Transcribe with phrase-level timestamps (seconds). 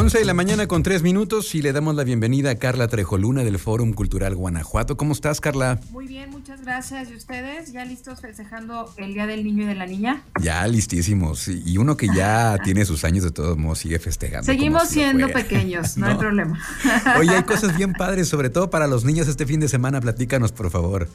[0.00, 3.44] 11 de la mañana con 3 minutos y le damos la bienvenida a Carla Trejoluna
[3.44, 4.96] del Fórum Cultural Guanajuato.
[4.96, 5.78] ¿Cómo estás, Carla?
[5.90, 7.10] Muy bien, muchas gracias.
[7.10, 10.22] ¿Y ustedes ya listos festejando el Día del Niño y de la Niña?
[10.40, 11.48] Ya listísimos.
[11.48, 14.46] Y uno que ya tiene sus años de todos modos sigue festejando.
[14.46, 16.58] Seguimos siendo pequeños, no, hay problema.
[17.18, 20.00] Oye, hay cosas bien padres, sobre todo para los niños este fin de semana.
[20.00, 21.08] Platícanos, por favor.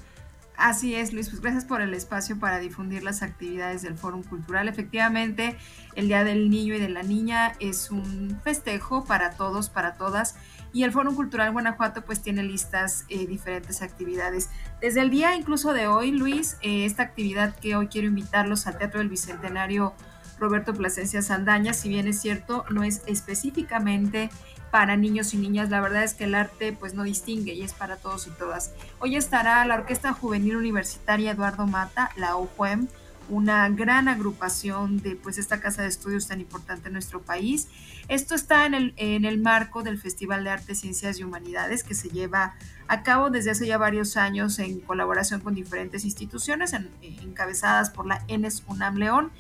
[0.66, 4.68] Así es, Luis, pues gracias por el espacio para difundir las actividades del Fórum Cultural.
[4.68, 5.58] Efectivamente,
[5.94, 10.36] el Día del Niño y de la Niña es un festejo para todos, para todas,
[10.74, 14.50] y el Fórum Cultural Guanajuato pues tiene listas eh, diferentes actividades.
[14.82, 18.80] Desde el día incluso de hoy, Luis, eh, esta actividad que hoy quiero invitarlos al
[18.80, 19.94] Teatro del Bicentenario
[20.40, 24.30] Roberto Plasencia Sandaña, si bien es cierto, no es específicamente
[24.72, 25.70] para niños y niñas.
[25.70, 28.74] La verdad es que el arte pues no distingue y es para todos y todas.
[29.00, 32.88] Hoy estará la Orquesta Juvenil Universitaria Eduardo Mata, la OJUEM,
[33.30, 37.70] una gran agrupación de pues esta casa de estudios tan importante en nuestro país.
[38.08, 41.96] Esto está en el, en el marco del Festival de Arte, Ciencias y Humanidades que
[41.96, 42.56] se lleva
[42.88, 48.24] a cabo desde hace ya varios años en colaboración con diferentes instituciones encabezadas por la
[48.28, 49.32] ENES UNAM León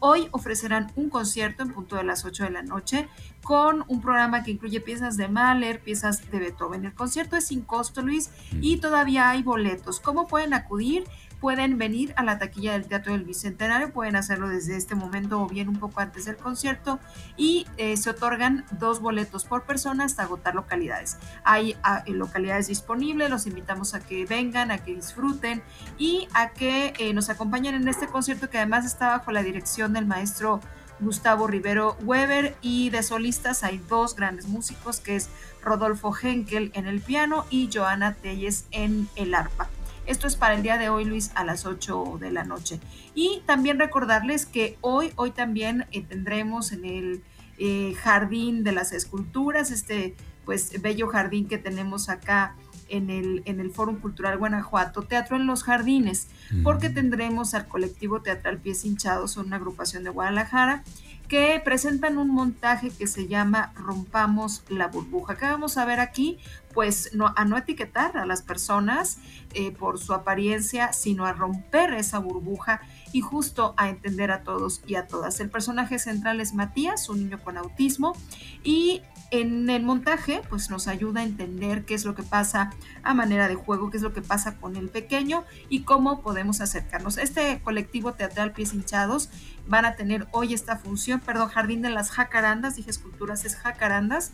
[0.00, 3.08] Hoy ofrecerán un concierto en punto de las 8 de la noche
[3.42, 6.86] con un programa que incluye piezas de Mahler, piezas de Beethoven.
[6.86, 8.30] El concierto es sin costo, Luis,
[8.62, 10.00] y todavía hay boletos.
[10.00, 11.04] ¿Cómo pueden acudir?
[11.40, 15.48] Pueden venir a la taquilla del Teatro del Bicentenario, pueden hacerlo desde este momento o
[15.48, 17.00] bien un poco antes del concierto
[17.36, 21.16] y eh, se otorgan dos boletos por persona hasta agotar localidades.
[21.42, 25.62] Hay ah, eh, localidades disponibles, los invitamos a que vengan, a que disfruten
[25.98, 29.92] y a que eh, nos acompañen en este concierto que además está bajo la dirección
[29.94, 30.60] del maestro
[31.00, 35.30] Gustavo Rivero Weber y de solistas hay dos grandes músicos que es
[35.62, 39.68] Rodolfo Henkel en el piano y Joana Telles en el arpa.
[40.10, 42.80] Esto es para el día de hoy, Luis, a las 8 de la noche.
[43.14, 47.22] Y también recordarles que hoy, hoy también eh, tendremos en el
[47.58, 52.56] eh, Jardín de las Esculturas, este pues bello jardín que tenemos acá
[52.90, 56.28] en el, en el Fórum Cultural Guanajuato, Teatro en los Jardines,
[56.62, 60.82] porque tendremos al colectivo teatral Pies Hinchados, una agrupación de Guadalajara,
[61.30, 65.36] que presentan un montaje que se llama Rompamos la burbuja.
[65.36, 66.38] ¿Qué vamos a ver aquí?
[66.74, 69.18] Pues no, a no etiquetar a las personas
[69.54, 72.80] eh, por su apariencia, sino a romper esa burbuja
[73.12, 75.38] y justo a entender a todos y a todas.
[75.38, 78.16] El personaje central es Matías, un niño con autismo,
[78.64, 83.14] y en el montaje pues nos ayuda a entender qué es lo que pasa a
[83.14, 87.16] manera de juego, qué es lo que pasa con el pequeño y cómo podemos acercarnos.
[87.16, 89.30] Este colectivo teatral Pies Hinchados
[89.68, 94.32] van a tener hoy esta función, perdón, Jardín de las Jacarandas, dije esculturas, es Jacarandas,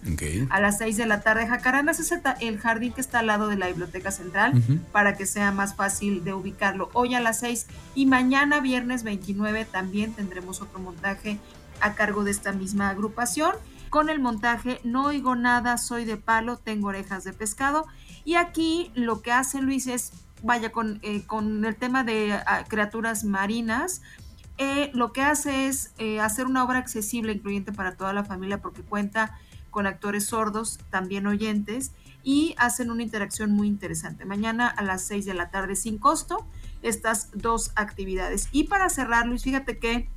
[0.49, 1.47] a las 6 de la tarde.
[1.47, 4.63] Jacarandas es el, jardín que está al lado de la Biblioteca Central
[4.93, 6.89] para que sea más fácil de ubicarlo.
[6.95, 11.39] Hoy a las 6 y mañana viernes 29 también tendremos otro montaje
[11.81, 13.53] a cargo de esta misma agrupación
[13.91, 17.87] con el montaje No oigo nada, soy de palo, tengo orejas de pescado.
[18.25, 22.65] Y aquí lo que hace Luis es, vaya, con, eh, con el tema de ah,
[22.69, 24.03] criaturas marinas,
[24.59, 28.61] eh, lo que hace es eh, hacer una obra accesible, incluyente para toda la familia,
[28.61, 29.39] porque cuenta
[29.71, 31.93] con actores sordos, también oyentes,
[32.23, 34.25] y hacen una interacción muy interesante.
[34.25, 36.47] Mañana a las 6 de la tarde sin costo,
[36.83, 38.49] estas dos actividades.
[38.51, 40.09] Y para cerrar, Luis, fíjate que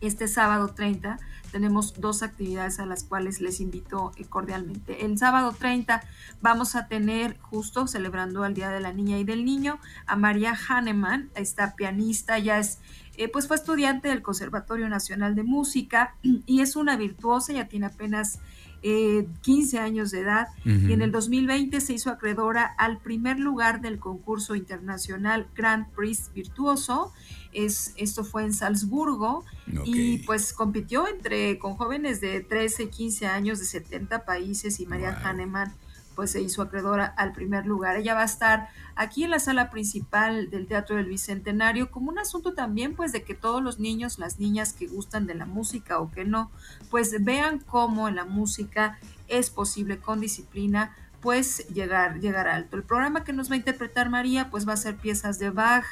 [0.00, 1.18] este sábado 30
[1.52, 5.04] tenemos dos actividades a las cuales les invito eh, cordialmente.
[5.04, 6.02] El sábado 30
[6.40, 10.56] vamos a tener, justo celebrando el Día de la Niña y del Niño, a María
[10.56, 12.80] Hahnemann, esta pianista, ya es,
[13.16, 17.86] eh, pues fue estudiante del Conservatorio Nacional de Música y es una virtuosa, ya tiene
[17.86, 18.40] apenas
[18.82, 20.48] 15 eh, años de edad.
[20.64, 26.30] Y en el 2020 se hizo acreedora al primer lugar del concurso internacional Grand Prix
[26.34, 27.12] Virtuoso.
[27.52, 29.44] Es, esto fue en Salzburgo.
[29.84, 35.18] Y pues compitió entre con jóvenes de 13, 15 años de 70 países y María
[35.22, 35.72] Hahnemann
[36.14, 37.96] pues se hizo acreedora al primer lugar.
[37.96, 42.18] Ella va a estar aquí en la sala principal del Teatro del Bicentenario como un
[42.18, 45.98] asunto también pues de que todos los niños, las niñas que gustan de la música
[45.98, 46.50] o que no,
[46.90, 52.76] pues vean cómo en la música es posible con disciplina pues llegar, llegar alto.
[52.76, 55.84] El programa que nos va a interpretar María pues va a ser piezas de Bach,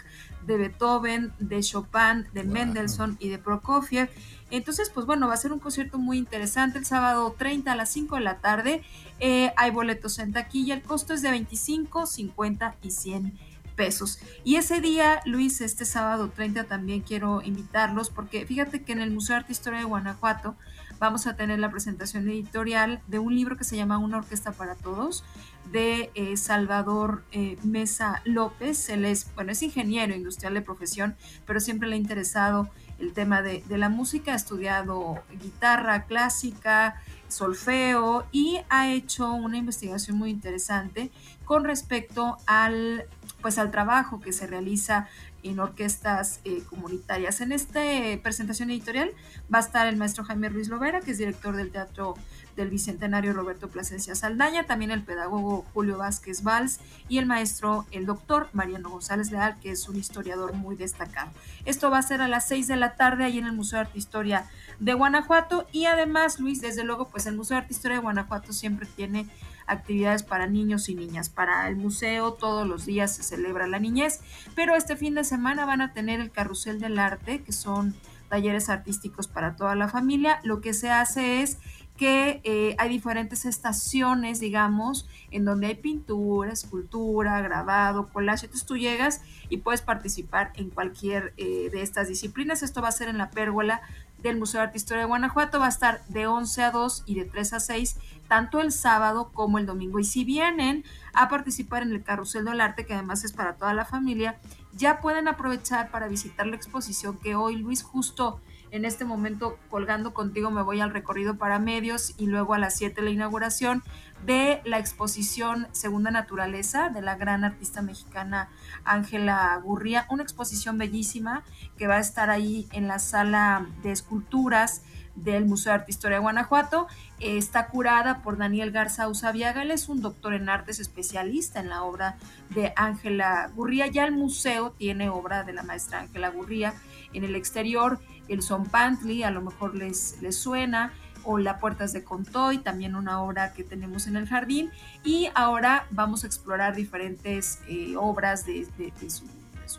[0.45, 4.11] de Beethoven, de Chopin, de Mendelssohn y de Prokofiev.
[4.51, 7.91] Entonces, pues bueno, va a ser un concierto muy interesante el sábado 30 a las
[7.91, 8.83] 5 de la tarde.
[9.21, 13.50] Eh, hay boletos en taquilla, el costo es de 25, 50 y 100
[13.81, 14.19] pesos.
[14.45, 19.11] Y ese día, Luis, este sábado 30 también quiero invitarlos porque fíjate que en el
[19.11, 20.55] Museo de Arte e Historia de Guanajuato
[20.99, 24.75] vamos a tener la presentación editorial de un libro que se llama Una Orquesta para
[24.75, 25.25] Todos
[25.73, 28.91] de eh, Salvador eh, Mesa López.
[28.91, 31.17] Él es, bueno, es ingeniero industrial de profesión,
[31.47, 32.69] pero siempre le ha interesado
[32.99, 37.01] el tema de, la música, ha estudiado guitarra clásica,
[37.31, 41.11] solfeo y ha hecho una investigación muy interesante
[41.45, 43.07] con respecto al
[43.41, 45.09] pues al trabajo que se realiza
[45.43, 47.41] en orquestas eh, comunitarias.
[47.41, 47.81] En esta
[48.23, 49.11] presentación editorial
[49.53, 52.15] va a estar el maestro Jaime Ruiz Lovera, que es director del Teatro
[52.61, 58.07] del Bicentenario Roberto Plasencia Saldaña, también el pedagogo Julio Vázquez Valls y el maestro, el
[58.07, 61.31] doctor Mariano González Leal, que es un historiador muy destacado.
[61.65, 63.87] Esto va a ser a las 6 de la tarde ahí en el Museo de
[63.87, 64.47] Arte Historia
[64.79, 68.53] de Guanajuato y además, Luis, desde luego, pues el Museo de Arte Historia de Guanajuato
[68.53, 69.27] siempre tiene
[69.67, 71.29] actividades para niños y niñas.
[71.29, 74.21] Para el museo todos los días se celebra la niñez,
[74.55, 77.95] pero este fin de semana van a tener el Carrusel del Arte, que son
[78.29, 80.41] talleres artísticos para toda la familia.
[80.45, 81.59] Lo que se hace es
[82.01, 88.47] que eh, hay diferentes estaciones, digamos, en donde hay pintura, escultura, grabado, collage.
[88.47, 89.21] Entonces tú llegas
[89.51, 92.63] y puedes participar en cualquier eh, de estas disciplinas.
[92.63, 93.83] Esto va a ser en la pérgola
[94.23, 95.59] del Museo de Arte e Historia de Guanajuato.
[95.61, 97.99] Va a estar de 11 a 2 y de 3 a 6
[98.29, 99.99] tanto el sábado como el domingo.
[99.99, 103.75] Y si vienen a participar en el Carrusel del Arte, que además es para toda
[103.75, 104.41] la familia,
[104.73, 108.41] ya pueden aprovechar para visitar la exposición que hoy Luis justo
[108.71, 112.77] en este momento colgando contigo me voy al recorrido para medios y luego a las
[112.77, 113.83] 7 la inauguración
[114.25, 118.49] de la exposición Segunda Naturaleza de la gran artista mexicana
[118.85, 121.43] Ángela Gurría, una exposición bellísima
[121.79, 124.83] que va a estar ahí en la sala de esculturas
[125.17, 126.87] del Museo de Arte e Historia de Guanajuato.
[127.19, 131.83] está curada por Daniel Garza Usabiaga, él es un doctor en artes especialista en la
[131.83, 132.17] obra
[132.51, 133.87] de Ángela Gurría.
[133.89, 136.75] Ya el museo tiene obra de la maestra Ángela Gurría
[137.13, 137.99] en el exterior,
[138.29, 140.93] el Son Pantli, a lo mejor les, les suena,
[141.25, 144.71] o La Puertas de Contoy, también una obra que tenemos en el jardín.
[145.05, 148.67] Y ahora vamos a explorar diferentes eh, obras de,
[149.09, 149.25] su,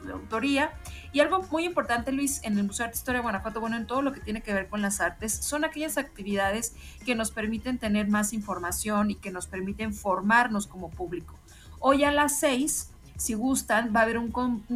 [0.06, 0.72] de, autoría.
[1.12, 3.88] Y algo muy importante, Luis, en el Museo de Arte Historia de Guanajuato, bueno, en
[3.88, 6.76] todo lo que tiene que ver con las artes, son aquellas actividades
[7.06, 11.36] que nos permiten tener más información y que nos permiten formarnos como público.
[11.80, 14.32] Hoy a las seis si gustan, va a haber un,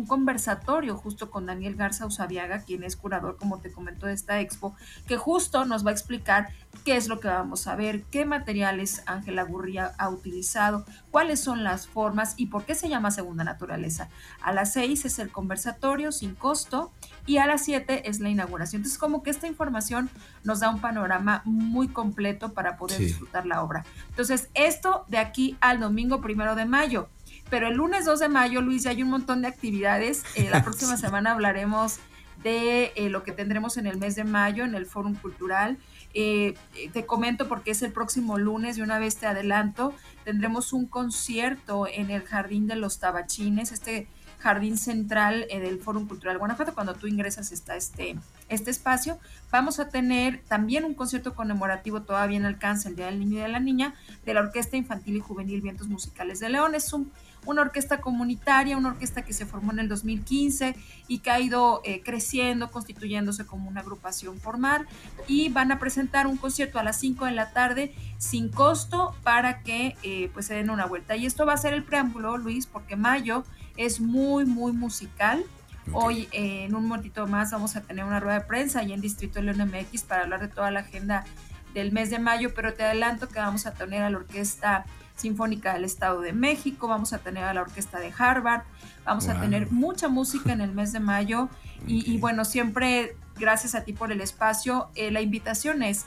[0.05, 4.75] conversatorio justo con Daniel Garza Usabiaga, quien es curador, como te comentó, de esta expo,
[5.07, 6.49] que justo nos va a explicar
[6.83, 11.63] qué es lo que vamos a ver, qué materiales Ángela Gurría ha utilizado, cuáles son
[11.63, 14.09] las formas y por qué se llama Segunda Naturaleza.
[14.43, 16.91] A las seis es el conversatorio sin costo
[17.25, 18.81] y a las siete es la inauguración.
[18.81, 20.11] Entonces, como que esta información
[20.43, 23.85] nos da un panorama muy completo para poder disfrutar la obra.
[24.09, 27.09] Entonces, esto de aquí al domingo primero de mayo.
[27.49, 30.23] Pero el lunes 2 de mayo, Luis, ya hay un montón de actividades.
[30.35, 31.99] Eh, la próxima semana hablaremos
[32.43, 35.77] de eh, lo que tendremos en el mes de mayo en el Fórum Cultural.
[36.13, 36.55] Eh,
[36.93, 39.93] te comento porque es el próximo lunes y una vez te adelanto,
[40.23, 44.07] tendremos un concierto en el Jardín de los Tabachines, este
[44.39, 46.73] jardín central del Fórum Cultural Guanajuato.
[46.73, 48.15] Cuando tú ingresas está este,
[48.49, 49.19] este espacio.
[49.51, 53.41] Vamos a tener también un concierto conmemorativo todavía en alcance, el Día del Niño y
[53.41, 53.95] de la Niña,
[54.25, 56.75] de la Orquesta Infantil y Juvenil Vientos Musicales de León.
[56.75, 57.11] Es un
[57.45, 60.75] una orquesta comunitaria, una orquesta que se formó en el 2015
[61.07, 64.87] y que ha ido eh, creciendo, constituyéndose como una agrupación formal
[65.27, 69.61] y van a presentar un concierto a las 5 de la tarde sin costo para
[69.61, 71.15] que eh, pues se den una vuelta.
[71.15, 73.43] Y esto va a ser el preámbulo, Luis, porque mayo
[73.77, 75.43] es muy, muy musical.
[75.91, 79.01] Hoy, eh, en un momentito más, vamos a tener una rueda de prensa ahí en
[79.01, 81.25] Distrito León MX para hablar de toda la agenda
[81.73, 85.73] del mes de mayo, pero te adelanto que vamos a tener a la orquesta Sinfónica
[85.73, 88.63] del Estado de México, vamos a tener a la Orquesta de Harvard,
[89.05, 91.49] vamos a tener mucha música en el mes de mayo
[91.87, 94.89] y, bueno, siempre gracias a ti por el espacio.
[94.95, 96.05] Eh, la invitación es,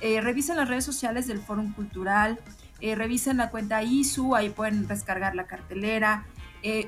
[0.00, 2.40] eh, revisen las redes sociales del Fórum Cultural,
[2.80, 6.24] eh, revisen la cuenta ISU, ahí pueden descargar la cartelera.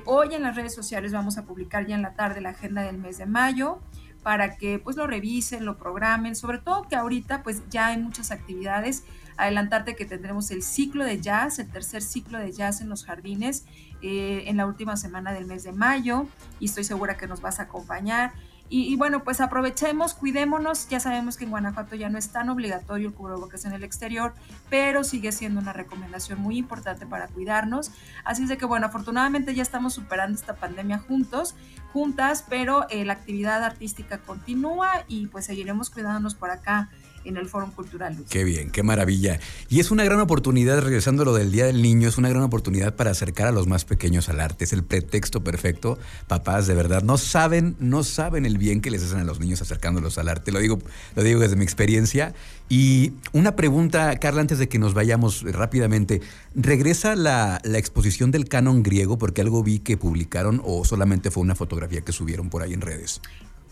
[0.05, 2.97] Hoy en las redes sociales vamos a publicar ya en la tarde la agenda del
[2.97, 3.79] mes de mayo
[4.23, 8.31] para que pues lo revisen, lo programen, sobre todo que ahorita pues ya hay muchas
[8.31, 9.03] actividades
[9.41, 13.65] adelantarte que tendremos el ciclo de jazz, el tercer ciclo de jazz en los jardines
[14.01, 16.27] eh, en la última semana del mes de mayo
[16.59, 18.33] y estoy segura que nos vas a acompañar.
[18.73, 20.87] Y, bueno, pues aprovechemos, cuidémonos.
[20.87, 24.33] Ya sabemos que en Guanajuato ya no es tan obligatorio el cubrebocas en el exterior,
[24.69, 27.91] pero sigue siendo una recomendación muy importante para cuidarnos.
[28.23, 31.53] Así es de que, bueno, afortunadamente ya estamos superando esta pandemia juntos,
[31.91, 36.89] juntas, pero eh, la actividad artística continúa y pues seguiremos cuidándonos por acá
[37.25, 38.17] en el Foro Cultural.
[38.29, 39.39] Qué bien, qué maravilla.
[39.69, 42.43] Y es una gran oportunidad, regresando a lo del Día del Niño, es una gran
[42.43, 44.65] oportunidad para acercar a los más pequeños al arte.
[44.65, 45.97] Es el pretexto perfecto.
[46.27, 49.61] Papás, de verdad, no saben, no saben el bien que les hacen a los niños
[49.61, 50.51] acercándolos al arte.
[50.51, 50.79] Lo digo,
[51.15, 52.33] lo digo desde mi experiencia.
[52.69, 56.21] Y una pregunta, Carla, antes de que nos vayamos rápidamente.
[56.55, 59.17] ¿Regresa la exposición del canon griego?
[59.17, 62.81] Porque algo vi que publicaron o solamente fue una fotografía que subieron por ahí en
[62.81, 63.21] redes.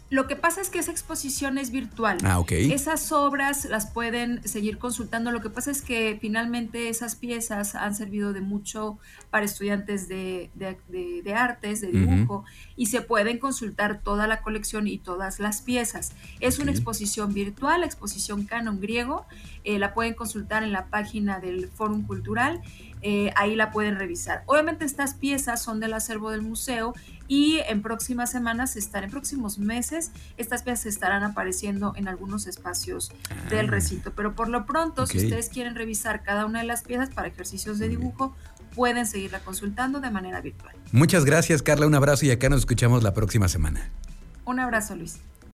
[0.09, 2.17] Lo que pasa es que esa exposición es virtual.
[2.23, 2.51] Ah, ok.
[2.51, 5.31] Esas obras las pueden seguir consultando.
[5.31, 8.97] Lo que pasa es que finalmente esas piezas han servido de mucho
[9.29, 10.49] para estudiantes de,
[11.35, 12.43] artes, de dibujo,
[12.75, 16.13] y se pueden consultar toda la colección y todas las piezas.
[16.39, 19.25] Es una exposición virtual, la exposición Canon Griego.
[19.63, 22.61] Eh, la pueden consultar en la página del Fórum Cultural.
[23.01, 24.43] Eh, ahí la pueden revisar.
[24.45, 26.93] Obviamente estas piezas son del acervo del museo
[27.27, 33.11] y en próximas semanas están, en próximos meses, estas piezas estarán apareciendo en algunos espacios
[33.49, 33.71] del ah.
[33.71, 34.11] recinto.
[34.15, 37.79] Pero por lo pronto, si ustedes quieren revisar cada una de las piezas para ejercicios
[37.79, 38.35] de dibujo,
[38.75, 40.75] pueden seguirla consultando de manera virtual.
[40.91, 41.87] Muchas gracias, Carla.
[41.87, 43.89] Un abrazo y acá nos escuchamos la próxima semana.
[44.45, 45.19] Un abrazo, Luis.